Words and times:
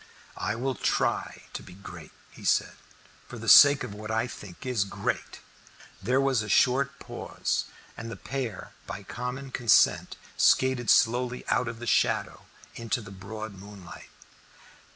"I 0.39 0.55
will 0.55 0.73
try 0.73 1.43
to 1.53 1.61
be 1.61 1.75
great," 1.75 2.09
he 2.31 2.43
said, 2.43 2.73
"for 3.27 3.37
the 3.37 3.47
sake 3.47 3.83
of 3.83 3.93
what 3.93 4.09
I 4.09 4.25
think 4.25 4.65
is 4.65 4.83
great." 4.83 5.41
There 6.01 6.19
was 6.19 6.41
a 6.41 6.49
short 6.49 6.97
pause, 6.97 7.65
and 7.95 8.09
the 8.09 8.15
pair 8.15 8.71
by 8.87 9.03
common 9.03 9.51
consent 9.51 10.17
skated 10.37 10.89
slowly 10.89 11.47
out 11.49 11.67
of 11.67 11.77
the 11.77 11.85
shadow 11.85 12.47
into 12.73 12.99
the 12.99 13.11
broad 13.11 13.53
moonlight. 13.53 14.09